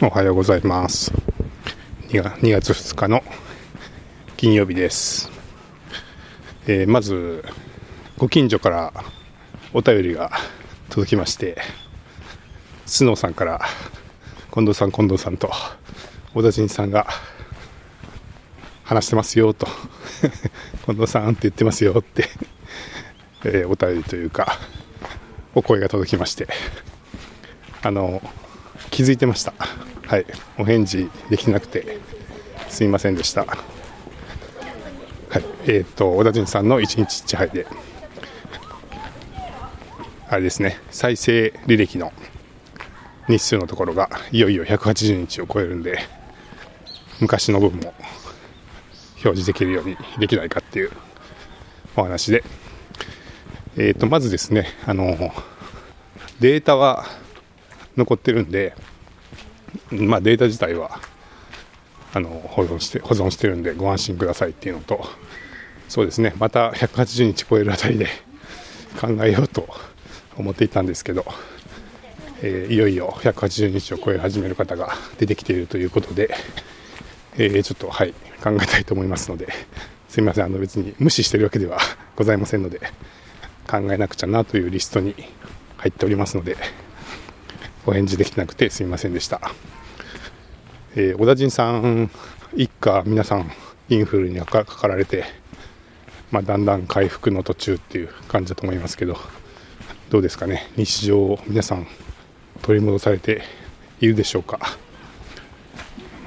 [0.00, 1.12] おはようございます。
[2.08, 3.20] 2月2日の
[4.36, 5.28] 金曜日です、
[6.68, 7.44] えー、まず
[8.16, 8.92] ご近所から
[9.74, 10.30] お便りが
[10.88, 11.60] 届きまして
[12.86, 13.60] スノーさんから
[14.54, 15.50] 近藤さん近藤さんと
[16.32, 17.08] 小田陣さんが
[18.84, 19.66] 話してますよと。
[20.86, 22.28] 近藤さんって言ってますよって
[23.44, 24.60] えー、お便りというか
[25.56, 26.46] お声が届きまして。
[27.82, 28.22] あの
[28.90, 29.52] 気づいてました。
[30.06, 30.26] はい。
[30.58, 31.98] お返事できなくて
[32.68, 33.44] すいませんでした。
[33.44, 35.44] はい。
[35.64, 37.66] えっ、ー、と小田陣さんの1日1杯で。
[40.30, 40.78] あれですね。
[40.90, 42.12] 再生履歴の
[43.28, 45.98] 日数のところがいよいよ180日を超えるんで
[47.20, 47.92] 昔の分も
[49.24, 50.90] 表示できるようにできないかっていう
[51.94, 52.42] お話で、
[53.76, 55.04] えー、とまずですねあの
[56.40, 57.04] データは
[57.98, 58.74] 残ってるんで、
[59.90, 61.00] まあ、データ自体は
[62.14, 65.04] あの保存して保存してるんでご安心くださいっていうのと
[65.88, 66.34] そうですね。
[66.38, 68.06] また180日超えるあたりで
[69.00, 69.68] 考えようと
[70.36, 71.24] 思っていたんですけど、
[72.42, 76.34] えー、いよいよ180日を超え始める方が出てきているということで、
[77.36, 78.12] えー、ちょっとはい
[78.42, 79.48] 考えたいと思いますので
[80.08, 80.44] すみません。
[80.44, 81.78] あの別に無視してるわけでは
[82.16, 82.80] ございませんので
[83.68, 85.14] 考えなくちゃなというリストに
[85.78, 86.56] 入っておりますので
[87.88, 89.40] お返事できなくてすみませんでした、
[90.94, 92.10] えー、小田陣さん
[92.54, 93.50] 一家皆さん
[93.88, 95.24] インフルにかかられて、
[96.30, 99.16] まあ、だんだん回復の途中っていう感じだと思いますけど
[100.10, 100.68] どうですかね？
[100.76, 101.86] 日常を皆さん
[102.60, 103.40] 取り戻されて
[104.02, 104.58] いるでしょうか？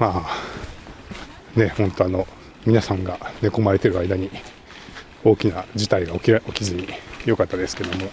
[0.00, 2.26] まあね本当あの
[2.66, 4.30] 皆さんが寝込まれてる間に
[5.22, 6.88] 大きな事態が起き起きずに
[7.24, 8.10] 良かったですけども。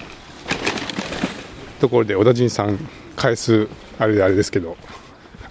[1.79, 2.77] ところで小田陣さん
[3.19, 3.67] 返す
[3.99, 4.77] あれであれですけど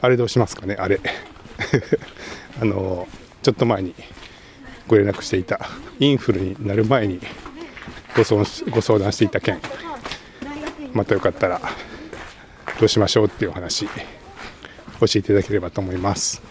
[0.00, 1.00] あれどうしますかねあれ。
[2.60, 3.06] あの
[3.42, 3.94] ちょっと前に
[4.86, 5.68] ご連絡していた
[6.00, 7.20] インフルになる前に
[8.16, 9.60] ご相ご相談していた件
[10.92, 11.60] またよかったら
[12.80, 13.90] どうしましょうっていうお話教
[15.02, 16.42] えていただければと思います。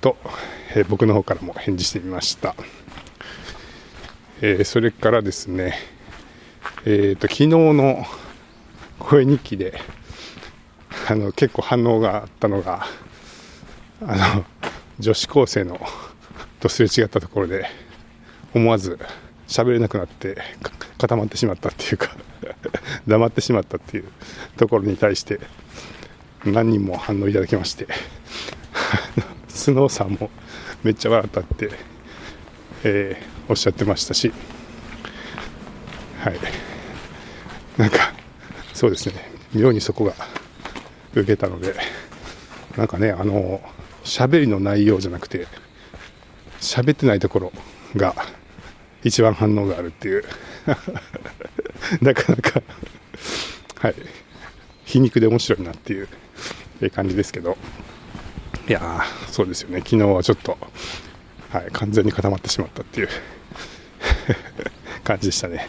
[0.00, 0.16] と、
[0.74, 2.54] え、僕の方からも返事してみました、
[4.40, 5.74] えー、それからですね
[6.86, 8.06] えーと昨日の
[9.10, 9.80] 声日記で
[11.08, 12.86] あの結構反応があったのが
[14.06, 14.44] あの
[15.00, 15.80] 女子高生の
[16.60, 17.66] とすれ違ったところで
[18.54, 19.00] 思わず
[19.48, 20.38] 喋れなくなって
[20.96, 22.16] 固まってしまったっていうか
[23.08, 24.04] 黙ってしまったっていう
[24.56, 25.40] ところに対して
[26.44, 27.88] 何人も反応いただきまして
[29.48, 30.30] スノーさんも
[30.84, 31.70] めっちゃ笑ったって、
[32.84, 34.32] えー、おっしゃってましたし
[36.20, 36.38] はい。
[37.76, 38.19] なんか
[38.80, 39.30] そうですね。
[39.54, 40.14] 妙にそこが
[41.12, 41.74] 受けたので
[42.78, 43.60] なんかねあの
[44.04, 45.46] 喋りの内容じゃなくて
[46.60, 47.52] 喋ってないところ
[47.94, 48.14] が
[49.04, 50.24] 一番反応があるっていう。
[52.00, 52.62] なかなか
[53.80, 53.94] はい。
[54.86, 56.08] 皮肉で面白いなっていう
[56.94, 57.58] 感じですけど。
[58.66, 59.80] いやそうですよね。
[59.80, 60.56] 昨日はちょっと、
[61.50, 63.08] はい、完全に固まってしまったっていう。
[65.04, 65.68] 感じでしたね。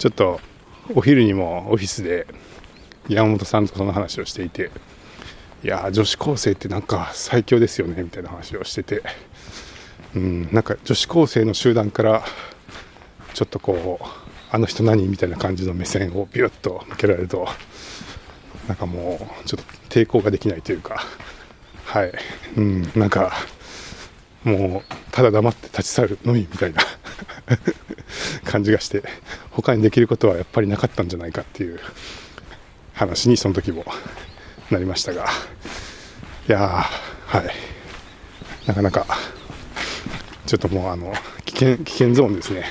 [0.00, 0.40] ちょっと
[0.94, 2.26] お昼にもオフィスで
[3.08, 4.70] 山本さんとその話をしていて
[5.62, 9.02] いや女子高生ってなんか最強ですよねみたいな話をしてて
[10.14, 12.24] うんなんか女子高生の集団から
[13.34, 14.04] ちょっとこう
[14.50, 15.08] あの人何？
[15.08, 17.46] みたいな感じの目線をビュッと向けられると
[18.68, 21.02] なんかもうちょっと抵抗ができないというか
[21.84, 22.12] はい
[22.56, 23.32] うんなんか
[24.44, 26.82] もうただ黙って立ち去るのみみたいな。
[28.44, 29.02] 感じがして
[29.50, 31.80] 他にできることはやっぱりなかったんじゃないかっていう
[32.94, 33.84] 話にその時も
[34.70, 35.26] なりましたが
[36.48, 36.86] いや
[37.26, 37.72] はい。
[38.66, 39.06] なかなか
[40.46, 41.12] ちょっともうあの
[41.44, 42.64] 危険危険ゾーンですね。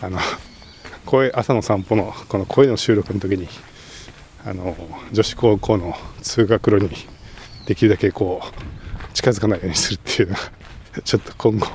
[0.00, 0.18] あの
[1.06, 3.48] 声朝の散歩のこの声の収録の時に
[4.44, 4.76] あの
[5.12, 6.90] 女子高校の通学路に
[7.66, 10.40] できるだけこう近づかないようにするっていうのは
[11.04, 11.68] ちょっと今後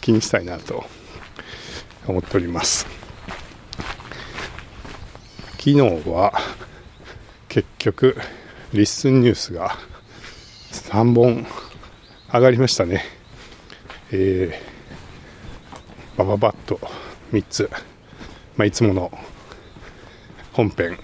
[0.00, 0.84] 気にしたいなと
[2.10, 2.86] 思っております。
[5.58, 6.32] 昨日は
[7.48, 8.16] 結局
[8.72, 9.76] リッスンニュースが
[10.72, 11.46] 3本
[12.32, 13.04] 上がりましたね。
[14.12, 16.80] えー、バババッと
[17.32, 17.70] 3つ、
[18.56, 19.10] まあ、いつもの
[20.52, 20.98] 本編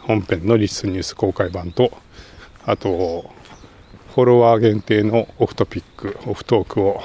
[0.00, 1.90] 本編のリッスンニュース公開版と
[2.64, 3.30] あと
[4.14, 7.00] フォロワー限定のオフトピックオフトークを、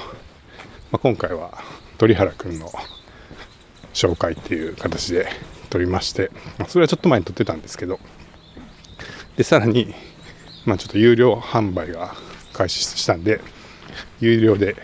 [0.90, 1.58] まあ、今回は
[1.98, 2.72] 鳥原君の
[3.92, 5.26] 紹介っていう形で
[5.70, 7.98] 撮りまして、まあ、それはちょっと前に撮ってたんですけど
[9.36, 9.94] でさらに
[10.64, 12.14] まあ、ちょっと有料販売が
[12.52, 13.40] 開始したんで
[14.20, 14.76] 有料で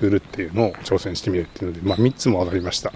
[0.00, 2.92] 売るっていうのを挑戦してみるっていうので、まあ、3つも上がりました、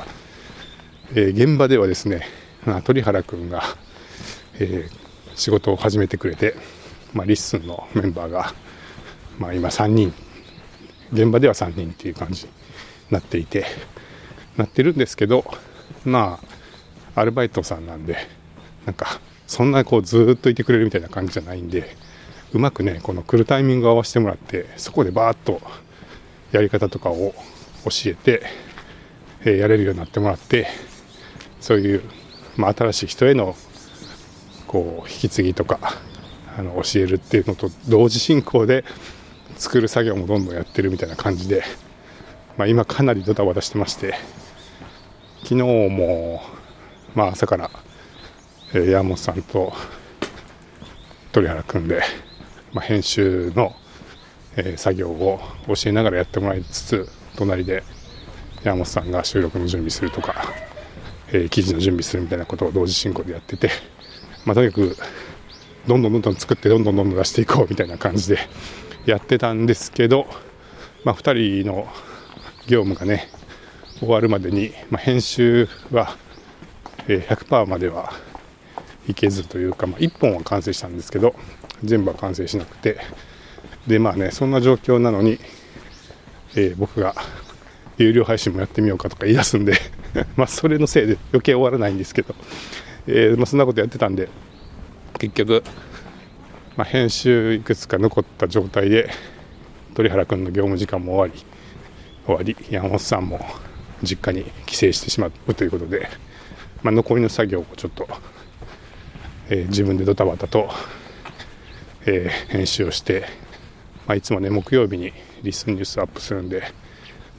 [1.11, 2.27] えー、現場ではですね、
[2.65, 3.63] まあ、鳥原君が、
[4.55, 6.55] えー、仕事を始めてくれて、
[7.13, 8.55] まあ、リッスンのメンバーが、
[9.39, 10.13] まあ、今3人。
[11.13, 12.53] 現場では3人っていう感じに
[13.11, 13.67] なっていて
[14.57, 15.45] なってるんですけど
[16.05, 16.41] ま
[17.15, 18.17] あアルバイトさんなんで
[18.87, 21.97] なんかそんなこうずっといてくれるみたいな感じじゃないんで
[22.53, 25.61] うまくねこの来るタイミングを合わせてもらってそこでバーッと
[26.53, 27.35] やり方とかを
[27.85, 28.43] 教えて、
[29.43, 30.67] えー、やれるようになってもらって
[31.61, 32.03] そういう、
[32.57, 33.55] まあ、新しい人への
[34.67, 35.79] こう引き継ぎとか
[36.57, 38.85] あの教えるっていうのと同時進行で
[39.57, 41.63] 作る作業もどんどんやってるみたいな感じで、
[42.57, 44.15] まあ、今かなりドタバタしてまして
[45.51, 46.41] 昨日も、
[47.17, 47.69] まあ、朝から、
[48.73, 49.73] えー、山本さんと
[51.33, 52.03] 鳥原君で、
[52.73, 53.75] まあ、編集の、
[54.55, 57.83] えー、作業を教えながらやってもらいつつ隣で
[58.63, 60.37] 山本さんが収録の準備するとか、
[61.33, 63.71] えー、記事の準備するみたいなことを同時進行でやってて、
[64.47, 64.97] まあ、とにかく
[65.89, 68.39] どんどんどんどん作ってどんどんどんどん出していこうみたいな感じで
[69.05, 70.29] やってたんですけど、
[71.03, 71.89] まあ、2人の
[72.69, 73.40] 業務がね
[74.01, 76.17] 終わるまでに、まあ、編集は、
[77.07, 78.13] 100%までは
[79.09, 81.35] いけずというか、まあ、1本は完成したんですけど
[81.83, 82.99] 全部は完成しなくて
[83.87, 85.39] でまあねそんな状況なのに、
[86.55, 87.15] えー、僕が
[87.99, 89.75] 有料配信もやってみようかとか言い出すんで
[90.37, 92.35] まあそれのせいで余計終わらないんですけど、
[93.07, 94.29] えー、まあ、そんなことやってたんで
[95.19, 95.63] 結局、
[96.77, 99.11] まあ、編集いくつか残った状態で
[99.95, 101.45] 鳥原君の業務時間も終わり
[102.27, 103.45] 終わり山本さんも
[104.03, 106.09] 実家に帰省してしまうということで、
[106.83, 108.09] まあ、残りの作業をちょっと、
[109.49, 110.71] えー、自分でドタバタと、
[112.07, 113.27] えー、編集をして、
[114.07, 115.13] まあ、いつもね木曜日に
[115.43, 116.63] リスンニュースアップするんで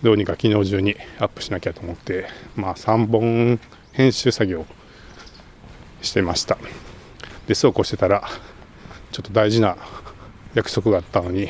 [0.04, 3.60] どうにか昨日中にアップしなきゃと思って、まあ、3本
[3.92, 4.66] 編集作業
[6.02, 6.58] してました。
[7.48, 8.24] でそうこうしてたら
[9.12, 9.78] ちょっと大事な
[10.54, 11.50] 約束があったのに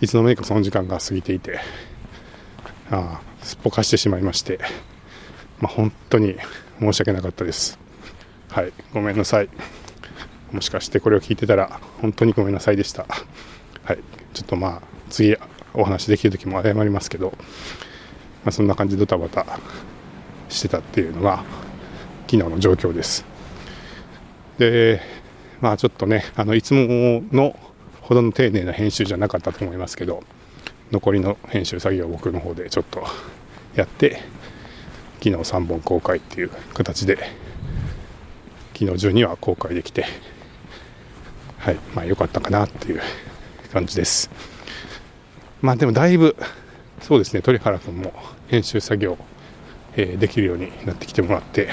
[0.00, 1.60] いつの間にかその時間が過ぎていて
[2.90, 4.58] あすっぽかしてしまいまして、
[5.60, 6.36] まあ、本当に
[6.80, 7.78] 申し訳なかったです。
[8.50, 9.48] はいごめんなさい。
[10.52, 13.06] もしかしてこれを聞いてたら本当にごめんなさいでした。
[13.84, 13.98] はい
[14.34, 15.36] ちょっとまあ次
[15.74, 17.32] お話できる時も謝りますけど、
[18.44, 19.58] まあ、そんな感じでドタバタ
[20.48, 21.44] してたっていうのが
[22.26, 23.24] 昨日の状況です。
[24.58, 25.00] で
[25.60, 27.58] まあちょっとねあのいつもの
[28.02, 30.22] ほどの丁寧な編集じゃなかったと思いますけど
[30.92, 33.02] 残りの編集作業を僕の方でちょっと
[33.74, 34.20] やって
[35.22, 37.16] 昨日3本公開っていう形で
[38.74, 40.04] 昨日中には公開できて
[41.56, 43.00] はいまあ良かったかなっていう
[43.72, 44.30] 感じです。
[45.62, 46.36] まあでもだいぶ
[47.00, 48.12] そうですね鳥原君も
[48.48, 49.16] 編集作業、
[49.96, 51.70] えー、できるようになってきてもらって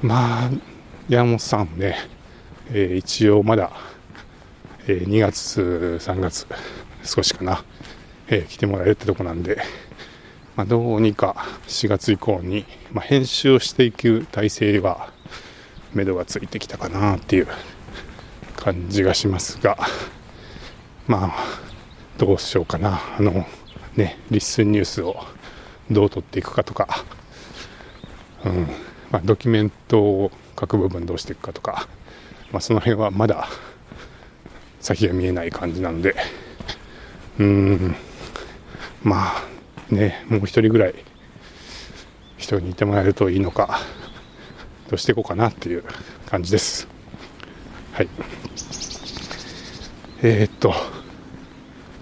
[0.00, 0.50] まあ
[1.08, 1.96] 山本さんもね、
[2.70, 3.72] えー、一応まだ、
[4.86, 6.46] えー、2月3月
[7.04, 7.62] 少しかな。
[8.32, 9.60] えー、来てもらえるってとこなんで、
[10.56, 11.34] まあ、どうにか
[11.66, 15.12] 4月以降に、まあ、編集をしていく体制は
[15.92, 17.48] 目処がついてきたかなっていう
[18.56, 19.76] 感じがしますが
[21.08, 21.34] まあ
[22.18, 23.00] どうしようかな。
[23.18, 23.46] あの
[23.96, 25.16] ねリッスンニュースを
[25.90, 27.04] どう取っていくかとか、
[28.44, 28.68] うん
[29.10, 31.88] まあ、ドキュメントを書く部分どうしていくかとか、
[32.52, 33.48] まあ、その辺はまだ
[34.80, 36.14] 先が見えない感じなので
[37.40, 37.96] うん。
[39.02, 40.94] まあねもう一人ぐらい
[42.36, 43.80] 人にいてもらえるといいのか
[44.88, 45.84] どうしていこうかなっていう
[46.26, 46.88] 感じです。
[47.92, 48.08] はい。
[50.22, 50.74] えー、っと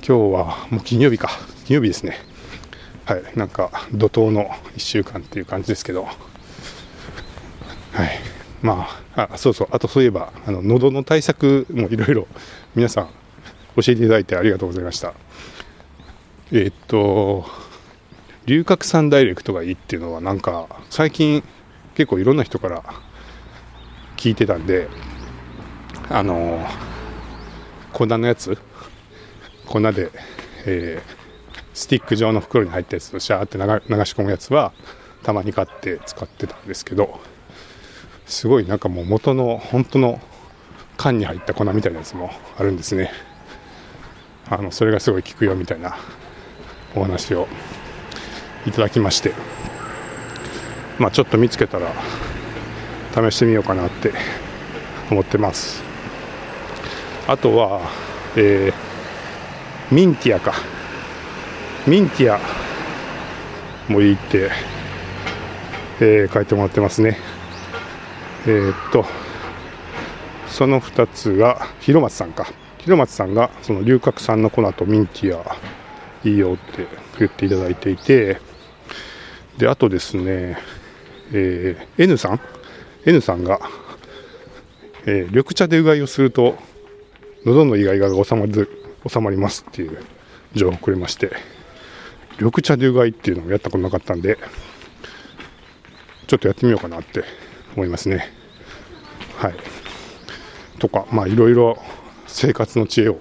[0.07, 1.29] 今日はもう金曜日か。
[1.67, 2.19] 金曜日ですね。
[3.05, 3.23] はい。
[3.37, 6.05] なんか怒涛の1週間っていう感じですけど。
[6.05, 6.17] はい。
[8.63, 9.69] まああそうそう。
[9.71, 12.27] あとそういえばあの喉の対策もいろいろ
[12.75, 13.09] 皆さん
[13.77, 15.13] 教えていただいてありがとうございました。
[16.53, 17.45] えっと
[18.47, 21.45] 龍角散ダイレクトがいいっていうのはなんか最近
[21.95, 22.83] 結構いろんな人から
[24.17, 24.89] 聞いてたんで
[26.09, 26.67] あの
[27.93, 28.57] 粉のやつ？
[29.67, 30.11] 粉で、
[30.65, 33.65] えー、スティック状の袋に入ったやつとシャーって流
[34.07, 34.73] し込むやつは
[35.23, 37.21] たまに買って使ってたんですけど
[38.25, 40.21] すごいなんかもう元の本当の
[40.97, 43.11] 缶に入った粉みたいなやつもあるんですね。
[44.49, 45.99] あのそれがすごい効くよみたいな
[46.95, 47.49] お話を
[48.67, 49.33] いただきまして、
[50.99, 51.93] まあ、ちょっと見つけたら
[53.15, 54.13] 試してみようかなって
[55.11, 55.83] 思ってます。
[57.27, 57.81] あとは、
[58.37, 60.55] えー、ミンティアか。
[61.87, 62.41] ミンティア
[63.91, 64.51] もいいって、
[66.01, 67.19] えー、書いてもらってますね。
[68.47, 69.05] えー、っと
[70.47, 72.47] その2つが広松さんか。
[72.79, 75.57] 広松さんがその龍角散の粉とミンティア
[76.25, 76.87] いいよって
[77.19, 78.41] 言っていただいていて
[79.57, 80.59] であとですね、
[81.33, 82.41] えー、N さん
[83.05, 83.61] ？N さんが、
[85.07, 86.57] えー、緑茶でうがいをすると
[87.45, 88.69] 喉のイガイガが収まる
[89.09, 89.99] 収まりますっていう
[90.55, 91.31] 情報をくれまして
[92.39, 94.39] 緑茶でうがいっていうのをやったことなかったんで
[96.27, 97.25] ちょっとやってみようかなって
[97.75, 98.31] 思いますね。
[99.39, 99.55] はい。
[100.79, 101.79] とかまあいろいろ
[102.27, 103.21] 生活の知恵を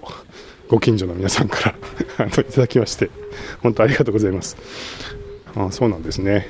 [0.68, 1.76] ご近所の皆さんか
[2.18, 3.10] ら いただきまして
[3.62, 4.58] 本当ありがとうございます。
[5.56, 6.48] あそうなんですね。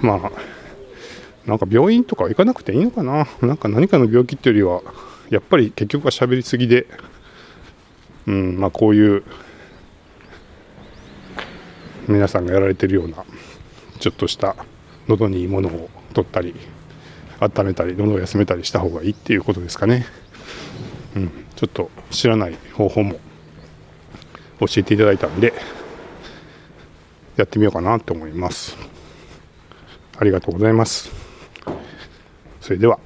[0.00, 0.32] まあ
[1.46, 3.26] なんか病院とか行かなくていいのかな？
[3.40, 4.94] なんか何かの病気っていうよりは
[5.30, 6.86] やっぱり結局は喋りすぎで
[8.26, 9.22] うんまあこういう
[12.08, 13.24] 皆さんがやられてるような
[14.00, 14.56] ちょっとした
[15.08, 16.54] 喉にいいものを取ったり
[17.40, 20.06] 温めたり喉を休めたりした方がいいっていうことですかね。
[21.16, 23.18] うん、ちょっと知らない方法も
[24.60, 25.52] 教えていただいたんで
[27.36, 28.76] やってみようかなと思います。
[30.18, 31.10] ありがとうございます。
[32.60, 32.98] それでは。